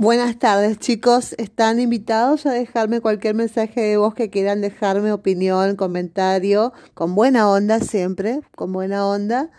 Buenas 0.00 0.38
tardes 0.38 0.78
chicos, 0.78 1.34
están 1.36 1.78
invitados 1.78 2.46
a 2.46 2.52
dejarme 2.52 3.02
cualquier 3.02 3.34
mensaje 3.34 3.82
de 3.82 3.98
voz 3.98 4.14
que 4.14 4.30
quieran 4.30 4.62
dejarme, 4.62 5.12
opinión, 5.12 5.76
comentario, 5.76 6.72
con 6.94 7.14
buena 7.14 7.50
onda 7.50 7.80
siempre, 7.80 8.40
con 8.56 8.72
buena 8.72 9.06
onda, 9.06 9.50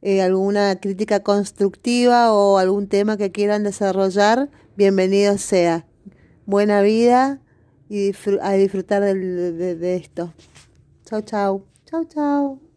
eh, 0.00 0.22
alguna 0.22 0.78
crítica 0.78 1.24
constructiva 1.24 2.32
o 2.32 2.58
algún 2.58 2.86
tema 2.86 3.16
que 3.16 3.32
quieran 3.32 3.64
desarrollar, 3.64 4.48
bienvenido 4.76 5.36
sea. 5.38 5.88
Buena 6.46 6.82
vida 6.82 7.40
y 7.88 8.12
a 8.42 8.52
disfrutar 8.52 9.02
de, 9.02 9.74
de 9.74 9.96
esto. 9.96 10.32
Chao, 11.04 11.22
chao, 11.22 11.66
chao, 11.84 12.04
chao. 12.04 12.69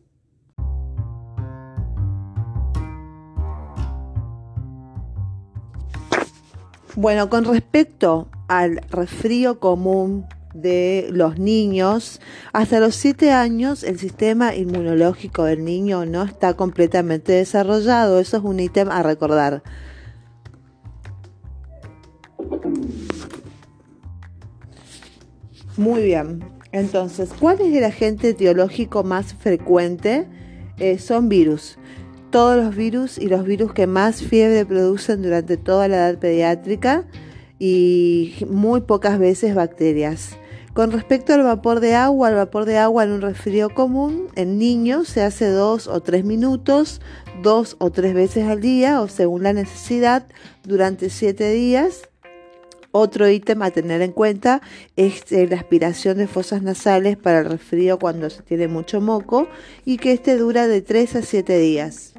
Bueno, 6.95 7.27
con 7.27 7.45
respecto 7.45 8.29
al 8.47 8.81
resfrío 8.91 9.59
común 9.59 10.27
de 10.53 11.07
los 11.11 11.39
niños, 11.39 12.21
hasta 12.53 12.79
los 12.79 12.95
7 12.95 13.31
años 13.31 13.83
el 13.83 13.97
sistema 13.97 14.53
inmunológico 14.53 15.45
del 15.45 15.65
niño 15.65 16.05
no 16.05 16.21
está 16.21 16.53
completamente 16.53 17.31
desarrollado. 17.31 18.19
Eso 18.19 18.37
es 18.37 18.43
un 18.43 18.59
ítem 18.59 18.91
a 18.91 19.01
recordar. 19.01 19.63
Muy 25.75 26.03
bien. 26.03 26.45
Entonces, 26.71 27.31
¿cuál 27.39 27.59
es 27.61 27.75
el 27.75 27.83
agente 27.83 28.29
etiológico 28.29 29.03
más 29.03 29.33
frecuente? 29.33 30.27
Eh, 30.77 30.99
son 30.99 31.27
virus 31.27 31.79
todos 32.33 32.57
los 32.57 32.75
virus 32.75 33.19
y 33.19 33.27
los 33.27 33.45
virus 33.45 33.73
que 33.73 33.85
más 33.85 34.23
fiebre 34.23 34.65
producen 34.65 35.21
durante 35.21 35.55
toda 35.55 35.87
la 35.87 35.97
edad 35.97 36.17
pediátrica 36.17 37.05
y 37.59 38.33
muy 38.49 38.81
pocas 38.81 39.19
veces 39.19 39.53
bacterias. 39.53 40.35
Con 40.73 40.91
respecto 40.91 41.35
al 41.35 41.43
vapor 41.43 41.79
de 41.79 41.93
agua, 41.93 42.29
el 42.29 42.35
vapor 42.35 42.65
de 42.65 42.79
agua 42.79 43.03
en 43.03 43.11
un 43.11 43.21
resfrío 43.21 43.69
común 43.69 44.29
en 44.33 44.57
niños 44.57 45.09
se 45.09 45.21
hace 45.21 45.47
dos 45.47 45.85
o 45.85 46.01
tres 46.01 46.25
minutos, 46.25 47.01
dos 47.43 47.75
o 47.77 47.91
tres 47.91 48.15
veces 48.15 48.49
al 48.49 48.61
día 48.61 48.99
o 48.99 49.07
según 49.07 49.43
la 49.43 49.53
necesidad 49.53 50.25
durante 50.63 51.11
siete 51.11 51.51
días. 51.51 52.09
Otro 52.89 53.29
ítem 53.29 53.61
a 53.61 53.69
tener 53.69 54.01
en 54.01 54.11
cuenta 54.11 54.63
es 54.95 55.31
eh, 55.31 55.47
la 55.47 55.57
aspiración 55.57 56.17
de 56.17 56.25
fosas 56.25 56.63
nasales 56.63 57.15
para 57.15 57.41
el 57.41 57.45
resfrío 57.45 57.99
cuando 57.99 58.31
se 58.31 58.41
tiene 58.41 58.67
mucho 58.67 59.01
moco 59.01 59.47
y 59.85 59.97
que 59.97 60.13
este 60.13 60.35
dura 60.35 60.67
de 60.67 60.81
3 60.81 61.17
a 61.17 61.21
7 61.21 61.59
días. 61.59 62.12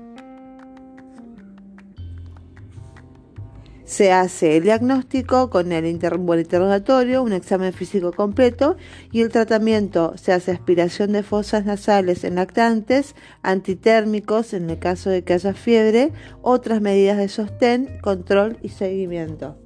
Se 3.94 4.10
hace 4.10 4.56
el 4.56 4.64
diagnóstico 4.64 5.50
con 5.50 5.70
el 5.70 5.86
interrogatorio, 5.86 7.22
un 7.22 7.32
examen 7.32 7.72
físico 7.72 8.10
completo 8.10 8.76
y 9.12 9.20
el 9.20 9.28
tratamiento 9.28 10.14
se 10.16 10.32
hace 10.32 10.50
aspiración 10.50 11.12
de 11.12 11.22
fosas 11.22 11.64
nasales 11.64 12.24
en 12.24 12.34
lactantes, 12.34 13.14
antitérmicos 13.42 14.52
en 14.52 14.68
el 14.68 14.80
caso 14.80 15.10
de 15.10 15.22
que 15.22 15.34
haya 15.34 15.54
fiebre, 15.54 16.10
otras 16.42 16.80
medidas 16.80 17.18
de 17.18 17.28
sostén, 17.28 18.00
control 18.00 18.58
y 18.62 18.70
seguimiento. 18.70 19.56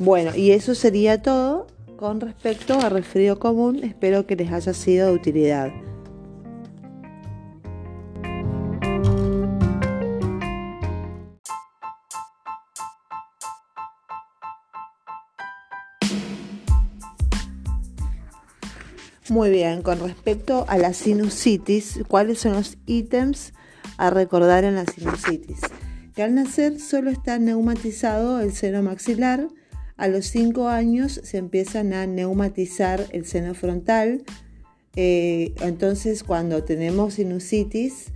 Bueno, 0.00 0.36
y 0.36 0.50
eso 0.50 0.74
sería 0.74 1.22
todo 1.22 1.66
con 1.96 2.20
respecto 2.20 2.78
a 2.78 2.90
resfrío 2.90 3.38
común. 3.38 3.82
Espero 3.84 4.26
que 4.26 4.36
les 4.36 4.52
haya 4.52 4.74
sido 4.74 5.06
de 5.06 5.14
utilidad. 5.14 5.72
Muy 19.30 19.50
bien, 19.50 19.82
con 19.82 20.00
respecto 20.00 20.64
a 20.66 20.76
la 20.76 20.92
sinusitis, 20.92 22.00
¿cuáles 22.08 22.40
son 22.40 22.54
los 22.54 22.78
ítems 22.86 23.52
a 23.96 24.10
recordar 24.10 24.64
en 24.64 24.74
la 24.74 24.84
sinusitis? 24.86 25.60
Que 26.16 26.24
al 26.24 26.34
nacer 26.34 26.80
solo 26.80 27.10
está 27.10 27.38
neumatizado 27.38 28.40
el 28.40 28.52
seno 28.52 28.82
maxilar, 28.82 29.46
a 29.96 30.08
los 30.08 30.26
5 30.26 30.66
años 30.66 31.20
se 31.22 31.38
empiezan 31.38 31.92
a 31.92 32.08
neumatizar 32.08 33.06
el 33.12 33.24
seno 33.24 33.54
frontal, 33.54 34.24
eh, 34.96 35.54
entonces 35.60 36.24
cuando 36.24 36.64
tenemos 36.64 37.14
sinusitis, 37.14 38.06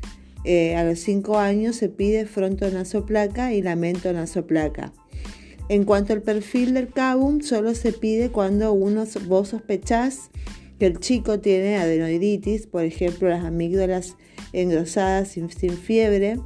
eh, 0.43 0.75
a 0.75 0.83
los 0.83 0.99
5 0.99 1.39
años 1.39 1.77
se 1.77 1.91
pide 1.91 2.27
frontonasoplaca 2.27 3.55
y 3.55 3.63
lamento 3.63 4.13
nasoplaca. 4.13 4.93
En 5.69 5.85
cuanto 5.85 6.13
al 6.13 6.23
perfil 6.23 6.75
del 6.75 6.93
cabum, 6.93 7.41
solo 7.41 7.77
se 7.77 7.93
pide 7.93 8.31
cuando 8.31 8.73
uno, 8.73 9.05
vos 9.29 9.51
sospechás 9.51 10.31
que 10.85 10.89
el 10.89 11.01
chico 11.01 11.41
tiene 11.41 11.79
adenoiditis, 11.79 12.67
por 12.67 12.85
ejemplo 12.85 13.31
las 13.31 13.43
amígdalas 13.43 14.19
engrosadas 14.53 15.29
sin, 15.29 15.49
fiebre, 15.49 16.39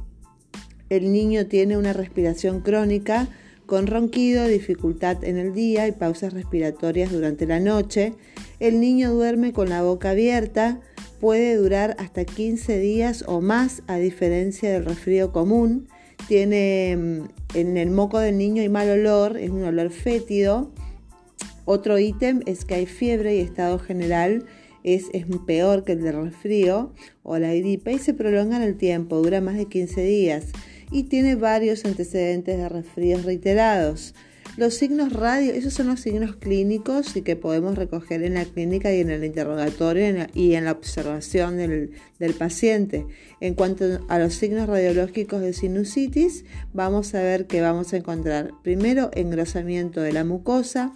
el 0.89 1.11
niño 1.11 1.47
tiene 1.47 1.77
una 1.77 1.91
respiración 1.91 2.61
crónica 2.61 3.27
con 3.65 3.85
ronquido, 3.85 4.47
dificultad 4.47 5.25
en 5.25 5.37
el 5.37 5.53
día 5.53 5.89
y 5.89 5.91
pausas 5.91 6.31
respiratorias 6.31 7.11
durante 7.11 7.47
la 7.47 7.59
noche, 7.59 8.13
el 8.61 8.79
niño 8.79 9.11
duerme 9.11 9.51
con 9.51 9.67
la 9.67 9.83
boca 9.83 10.11
abierta, 10.11 10.79
puede 11.19 11.57
durar 11.57 11.97
hasta 11.99 12.23
15 12.23 12.79
días 12.79 13.25
o 13.27 13.41
más 13.41 13.83
a 13.87 13.97
diferencia 13.97 14.71
del 14.71 14.85
resfrío 14.85 15.33
común, 15.33 15.89
tiene 16.29 16.95
mm, 16.95 17.57
en 17.57 17.75
el 17.75 17.91
moco 17.91 18.19
del 18.19 18.37
niño 18.37 18.61
hay 18.61 18.69
mal 18.69 18.89
olor, 18.89 19.35
es 19.35 19.49
un 19.49 19.65
olor 19.65 19.89
fétido, 19.89 20.71
otro 21.71 21.99
ítem 21.99 22.41
es 22.47 22.65
que 22.65 22.73
hay 22.73 22.87
fiebre 22.87 23.35
y 23.35 23.41
estado 23.41 23.77
general 23.77 24.43
es, 24.83 25.11
peor 25.45 25.83
que 25.83 25.91
el 25.91 26.01
de 26.01 26.11
resfrío 26.11 26.91
o 27.21 27.37
la 27.37 27.53
gripe 27.53 27.93
y 27.93 27.99
se 27.99 28.15
prolonga 28.15 28.57
en 28.57 28.63
el 28.63 28.75
tiempo, 28.75 29.21
dura 29.21 29.39
más 29.39 29.55
de 29.55 29.67
15 29.67 30.01
días 30.01 30.47
y 30.91 31.03
tiene 31.03 31.35
varios 31.35 31.85
antecedentes 31.85 32.57
de 32.57 32.69
resfríos 32.69 33.23
reiterados. 33.23 34.15
Los 34.57 34.73
signos 34.73 35.13
radio, 35.13 35.53
esos 35.53 35.75
son 35.75 35.87
los 35.87 35.99
signos 35.99 36.37
clínicos 36.37 37.15
y 37.15 37.21
que 37.21 37.35
podemos 37.35 37.75
recoger 37.75 38.23
en 38.23 38.33
la 38.33 38.45
clínica 38.45 38.91
y 38.91 39.01
en 39.01 39.11
el 39.11 39.23
interrogatorio 39.23 40.25
y 40.33 40.55
en 40.55 40.65
la 40.65 40.71
observación 40.71 41.57
del, 41.57 41.91
del 42.17 42.33
paciente. 42.33 43.05
En 43.41 43.53
cuanto 43.53 43.85
a 44.07 44.17
los 44.17 44.33
signos 44.33 44.67
radiológicos 44.67 45.41
de 45.41 45.53
sinusitis, 45.53 46.45
vamos 46.73 47.13
a 47.13 47.21
ver 47.21 47.45
que 47.45 47.61
vamos 47.61 47.93
a 47.93 47.97
encontrar 47.97 48.53
primero 48.63 49.11
engrosamiento 49.13 50.01
de 50.01 50.13
la 50.13 50.25
mucosa, 50.25 50.93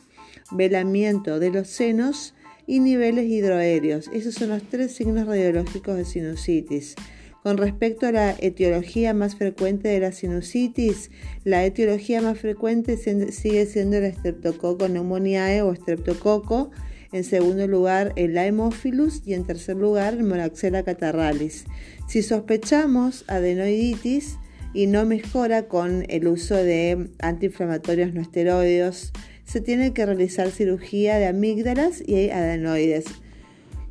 velamiento 0.52 1.40
de 1.40 1.52
los 1.52 1.68
senos 1.68 2.34
y 2.66 2.80
niveles 2.80 3.30
hidroaéreos. 3.30 4.10
Esos 4.14 4.36
son 4.36 4.50
los 4.50 4.64
tres 4.64 4.96
signos 4.96 5.28
radiológicos 5.28 5.98
de 5.98 6.06
sinusitis. 6.06 6.96
Con 7.44 7.58
respecto 7.58 8.08
a 8.08 8.14
la 8.14 8.36
etiología 8.40 9.14
más 9.14 9.36
frecuente 9.36 9.90
de 9.90 10.00
la 10.00 10.14
sinusitis, 10.14 11.12
la 11.44 11.66
etiología 11.66 12.22
más 12.22 12.40
frecuente 12.40 12.96
sigue 12.96 13.66
siendo 13.66 13.98
el 13.98 14.14
Streptococcus 14.14 14.88
pneumoniae 14.88 15.62
o 15.62 15.76
streptococo. 15.76 16.72
En 17.12 17.26
segundo 17.26 17.68
lugar, 17.68 18.14
el 18.16 18.38
Haemophilus 18.38 19.22
y 19.26 19.34
en 19.34 19.44
tercer 19.44 19.76
lugar, 19.76 20.14
el 20.14 20.24
Moraxella 20.24 20.84
catarralis. 20.84 21.66
Si 22.08 22.24
sospechamos 22.24 23.26
adenoiditis 23.28 24.38
y 24.74 24.88
no 24.88 25.06
mejora 25.06 25.68
con 25.68 26.06
el 26.08 26.28
uso 26.30 26.56
de 26.56 27.10
antiinflamatorios 27.20 28.14
no 28.14 28.22
esteroides, 28.22 29.12
se 29.46 29.62
tiene 29.62 29.94
que 29.94 30.06
realizar 30.06 30.52
cirugía 30.52 31.18
de 31.18 31.28
amígdalas 31.28 32.02
y 32.06 32.30
adenoides. 32.30 33.06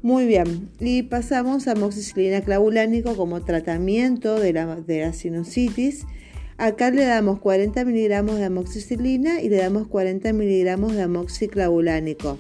Muy 0.02 0.26
bien, 0.26 0.68
y 0.80 1.02
pasamos 1.02 1.68
a 1.68 1.72
amoxicilina 1.72 2.40
clavulánico 2.40 3.16
como 3.16 3.42
tratamiento 3.42 4.40
de 4.40 4.52
la, 4.52 4.76
de 4.76 5.12
sinusitis. 5.12 6.06
Acá 6.58 6.90
le 6.90 7.04
damos 7.04 7.38
40 7.38 7.84
miligramos 7.84 8.36
de 8.36 8.46
amoxicilina 8.46 9.40
y 9.40 9.48
le 9.48 9.58
damos 9.58 9.86
40 9.86 10.32
miligramos 10.32 10.94
de 10.94 11.02
amoxiclavulánico. 11.02 12.38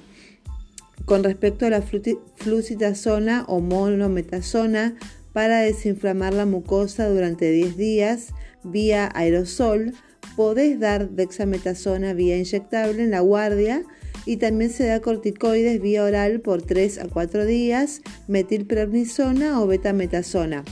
Con 1.04 1.22
respecto 1.22 1.66
a 1.66 1.70
la 1.70 1.82
flucitazona 1.82 3.44
o 3.46 3.60
monometasona 3.60 4.96
para 5.32 5.60
desinflamar 5.60 6.34
la 6.34 6.46
mucosa 6.46 7.08
durante 7.08 7.50
10 7.50 7.76
días 7.76 8.28
vía 8.64 9.08
aerosol, 9.14 9.94
podés 10.36 10.78
dar 10.80 11.10
dexametasona 11.10 12.14
vía 12.14 12.36
inyectable 12.36 13.02
en 13.02 13.10
la 13.10 13.20
guardia 13.20 13.84
y 14.24 14.36
también 14.36 14.70
se 14.70 14.86
da 14.86 15.00
corticoides 15.00 15.80
vía 15.80 16.04
oral 16.04 16.40
por 16.40 16.62
3 16.62 16.98
a 16.98 17.08
4 17.08 17.44
días, 17.44 18.02
metilprednisona 18.28 19.60
o 19.60 19.66
betametasona. 19.66 20.64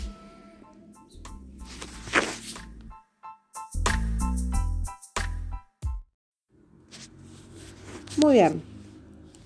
Muy 8.17 8.35
bien. 8.35 8.63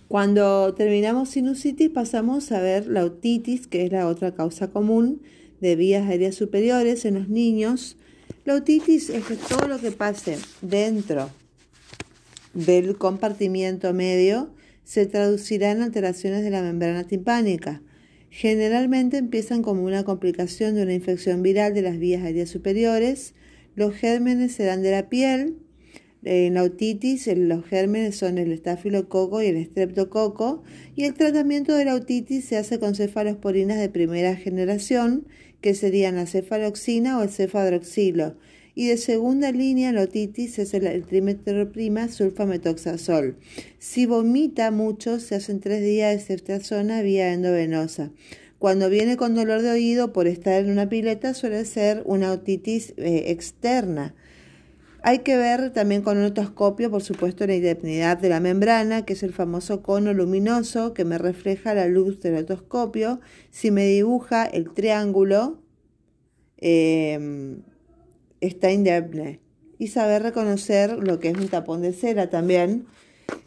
Cuando 0.08 0.74
terminamos 0.74 1.30
sinusitis 1.30 1.90
pasamos 1.90 2.52
a 2.52 2.60
ver 2.60 2.86
la 2.86 3.04
otitis, 3.04 3.66
que 3.66 3.84
es 3.84 3.92
la 3.92 4.06
otra 4.06 4.34
causa 4.34 4.70
común 4.70 5.22
de 5.60 5.76
vías 5.76 6.08
aéreas 6.08 6.34
superiores 6.34 7.04
en 7.04 7.14
los 7.14 7.28
niños 7.28 7.96
La 8.44 8.54
otitis 8.54 9.08
es 9.08 9.24
que 9.24 9.36
todo 9.36 9.68
lo 9.68 9.78
que 9.78 9.90
pase 9.90 10.36
dentro 10.60 11.30
del 12.52 12.98
compartimiento 12.98 13.94
medio 13.94 14.50
se 14.84 15.06
traducirá 15.06 15.70
en 15.70 15.80
alteraciones 15.80 16.44
de 16.44 16.50
la 16.50 16.60
membrana 16.60 17.04
timpánica. 17.04 17.80
Generalmente 18.28 19.16
empiezan 19.16 19.62
como 19.62 19.84
una 19.84 20.04
complicación 20.04 20.74
de 20.74 20.82
una 20.82 20.92
infección 20.92 21.42
viral 21.42 21.72
de 21.72 21.80
las 21.80 21.98
vías 21.98 22.22
aéreas 22.22 22.50
superiores. 22.50 23.32
Los 23.76 23.94
gérmenes 23.94 24.52
se 24.52 24.64
dan 24.64 24.82
de 24.82 24.90
la 24.90 25.08
piel. 25.08 25.56
En 26.22 26.54
la 26.54 26.64
otitis, 26.64 27.26
los 27.34 27.64
gérmenes 27.64 28.16
son 28.16 28.36
el 28.36 28.52
estafilococo 28.52 29.42
y 29.42 29.46
el 29.46 29.56
estreptococo. 29.56 30.62
Y 30.96 31.04
el 31.04 31.14
tratamiento 31.14 31.74
de 31.74 31.86
la 31.86 31.94
otitis 31.94 32.44
se 32.44 32.58
hace 32.58 32.78
con 32.78 32.94
cefalosporinas 32.94 33.78
de 33.78 33.88
primera 33.88 34.36
generación, 34.36 35.26
que 35.64 35.72
serían 35.72 36.16
la 36.16 36.26
cefaloxina 36.26 37.18
o 37.18 37.22
el 37.22 37.30
cefadroxilo 37.30 38.34
y 38.74 38.88
de 38.88 38.98
segunda 38.98 39.50
línea 39.50 39.92
la 39.92 40.02
otitis 40.02 40.58
es 40.58 40.74
el, 40.74 41.02
trimeteroprima 41.04 42.08
sulfametoxazol. 42.08 43.38
Si 43.78 44.04
vomita 44.04 44.70
mucho, 44.70 45.18
se 45.20 45.36
hacen 45.36 45.60
tres 45.60 45.80
días 45.80 46.12
de 46.12 46.22
ceftriaxona 46.22 47.00
vía 47.00 47.32
endovenosa. 47.32 48.10
Cuando 48.58 48.90
viene 48.90 49.16
con 49.16 49.34
dolor 49.34 49.62
de 49.62 49.70
oído 49.70 50.12
por 50.12 50.26
estar 50.26 50.62
en 50.62 50.70
una 50.70 50.90
pileta 50.90 51.32
suele 51.32 51.64
ser 51.64 52.02
una 52.04 52.30
otitis 52.32 52.92
eh, 52.98 53.24
externa. 53.28 54.14
Hay 55.06 55.18
que 55.18 55.36
ver 55.36 55.70
también 55.70 56.00
con 56.00 56.16
un 56.16 56.24
otoscopio, 56.24 56.90
por 56.90 57.02
supuesto, 57.02 57.46
la 57.46 57.54
indemnidad 57.54 58.16
de 58.16 58.30
la 58.30 58.40
membrana, 58.40 59.04
que 59.04 59.12
es 59.12 59.22
el 59.22 59.34
famoso 59.34 59.82
cono 59.82 60.14
luminoso 60.14 60.94
que 60.94 61.04
me 61.04 61.18
refleja 61.18 61.74
la 61.74 61.86
luz 61.88 62.22
del 62.22 62.36
otoscopio. 62.36 63.20
Si 63.50 63.70
me 63.70 63.84
dibuja 63.84 64.46
el 64.46 64.72
triángulo, 64.72 65.58
eh, 66.56 67.58
está 68.40 68.72
indemne. 68.72 69.40
Y 69.78 69.88
saber 69.88 70.22
reconocer 70.22 70.96
lo 70.96 71.20
que 71.20 71.28
es 71.28 71.36
un 71.36 71.48
tapón 71.48 71.82
de 71.82 71.92
cera 71.92 72.30
también. 72.30 72.86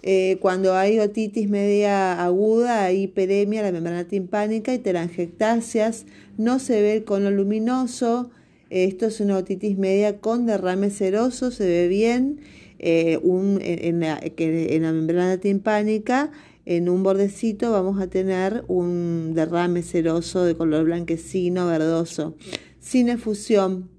Eh, 0.03 0.37
cuando 0.39 0.75
hay 0.75 0.99
otitis 0.99 1.49
media 1.49 2.23
aguda, 2.23 2.83
hay 2.83 3.05
hiperemia, 3.05 3.63
la 3.63 3.71
membrana 3.71 4.07
timpánica 4.07 4.75
y 4.75 4.77
telangiectasias, 4.77 6.05
no 6.37 6.59
se 6.59 6.83
ve 6.83 6.97
el 6.97 7.03
cono 7.03 7.31
luminoso. 7.31 8.29
Esto 8.69 9.07
es 9.07 9.19
una 9.19 9.37
otitis 9.37 9.77
media 9.77 10.19
con 10.19 10.45
derrame 10.45 10.89
seroso, 10.89 11.51
se 11.51 11.65
ve 11.67 11.87
bien. 11.87 12.41
Eh, 12.79 13.19
en, 13.23 13.99
la, 14.01 14.19
en 14.21 14.83
la 14.83 14.91
membrana 14.91 15.37
timpánica, 15.37 16.31
en 16.65 16.89
un 16.89 17.01
bordecito, 17.01 17.71
vamos 17.71 17.99
a 17.99 18.07
tener 18.07 18.63
un 18.67 19.33
derrame 19.33 19.81
seroso 19.81 20.43
de 20.43 20.55
color 20.55 20.85
blanquecino, 20.85 21.65
verdoso, 21.65 22.35
sin 22.79 23.09
efusión 23.09 23.89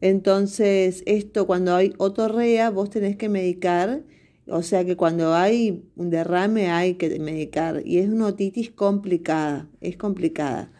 entonces, 0.00 1.02
esto 1.06 1.46
cuando 1.46 1.74
hay 1.74 1.92
otorrea, 1.98 2.70
vos 2.70 2.90
tenés 2.90 3.16
que 3.16 3.28
medicar, 3.28 4.02
o 4.46 4.62
sea 4.62 4.84
que 4.84 4.96
cuando 4.96 5.34
hay 5.34 5.84
un 5.96 6.10
derrame 6.10 6.70
hay 6.70 6.94
que 6.94 7.18
medicar 7.18 7.82
y 7.84 7.98
es 7.98 8.08
una 8.08 8.26
otitis 8.26 8.70
complicada, 8.70 9.68
es 9.80 9.96
complicada. 9.96 10.70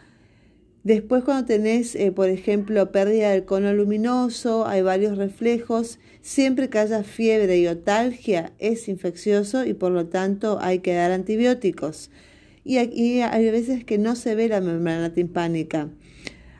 Después 0.88 1.22
cuando 1.22 1.44
tenés, 1.44 1.94
eh, 1.96 2.12
por 2.12 2.30
ejemplo, 2.30 2.90
pérdida 2.90 3.32
del 3.32 3.44
cono 3.44 3.74
luminoso, 3.74 4.66
hay 4.66 4.80
varios 4.80 5.18
reflejos, 5.18 5.98
siempre 6.22 6.70
que 6.70 6.78
haya 6.78 7.02
fiebre 7.02 7.58
y 7.58 7.66
otalgia 7.66 8.54
es 8.58 8.88
infeccioso 8.88 9.66
y 9.66 9.74
por 9.74 9.92
lo 9.92 10.06
tanto 10.06 10.58
hay 10.62 10.78
que 10.78 10.94
dar 10.94 11.10
antibióticos. 11.10 12.10
Y, 12.64 12.78
aquí 12.78 13.20
hay 13.20 13.50
veces 13.50 13.84
que 13.84 13.98
no 13.98 14.16
se 14.16 14.34
ve 14.34 14.48
la 14.48 14.62
membrana 14.62 15.12
timpánica. 15.12 15.90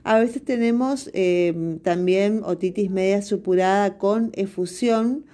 A 0.08 0.18
veces 0.18 0.42
tenemos 0.42 1.10
eh, 1.12 1.76
también 1.82 2.40
otitis 2.42 2.90
media 2.90 3.20
supurada 3.20 3.98
con 3.98 4.30
efusión, 4.32 5.26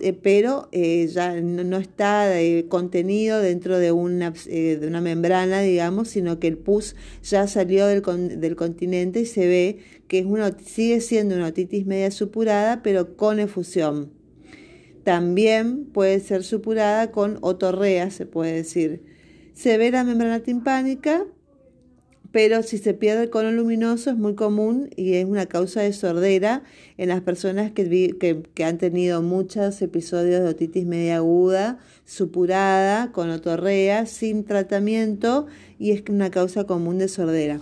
eh, 0.00 0.14
pero 0.14 0.70
eh, 0.72 1.06
ya 1.08 1.38
no, 1.38 1.76
está 1.76 2.32
contenido 2.70 3.42
dentro 3.42 3.78
de 3.78 3.92
una, 3.92 4.32
membrana, 5.02 5.60
digamos, 5.60 6.08
sino 6.08 6.38
que 6.40 6.48
el 6.48 6.56
pus 6.56 6.96
ya 7.22 7.46
salió 7.46 7.86
del, 7.86 8.00
del 8.40 8.56
continente 8.56 9.20
y 9.20 9.26
se 9.26 9.46
ve 9.46 9.80
que 10.08 10.20
es 10.20 10.24
una, 10.24 10.56
sigue 10.58 11.02
siendo 11.02 11.34
una 11.34 11.48
otitis 11.48 11.84
media 11.84 12.10
supurada, 12.10 12.82
pero 12.82 13.18
con 13.18 13.38
efusión. 13.38 14.14
También 15.04 15.84
puede 15.84 16.20
ser 16.20 16.42
supurada 16.42 17.10
con 17.10 17.36
otorrea, 17.42 18.10
se 18.10 18.24
puede 18.24 18.54
decir. 18.54 19.02
Se 19.52 19.76
ve 19.76 19.90
la 19.90 20.04
membrana 20.04 20.40
timpánica 20.40 21.26
pero 22.32 22.62
si 22.62 22.78
se 22.78 22.94
pierde 22.94 23.24
el 23.24 23.30
cono 23.30 23.52
luminoso 23.52 24.10
es 24.10 24.16
muy 24.16 24.34
común 24.34 24.88
y 24.96 25.14
es 25.14 25.26
una 25.26 25.46
causa 25.46 25.82
de 25.82 25.92
sordera 25.92 26.62
en 26.96 27.10
las 27.10 27.20
personas 27.20 27.72
que, 27.72 28.42
han 28.64 28.78
tenido 28.78 29.22
muchos 29.22 29.80
episodios 29.82 30.42
de 30.42 30.48
otitis 30.48 30.86
media 30.86 31.16
aguda, 31.16 31.78
supurada, 32.06 33.12
con 33.12 33.30
otorrea, 33.30 34.06
sin 34.06 34.44
tratamiento 34.44 35.46
y 35.78 35.92
es 35.92 36.02
una 36.08 36.30
causa 36.30 36.64
común 36.64 36.98
de 36.98 37.08
sordera. 37.08 37.60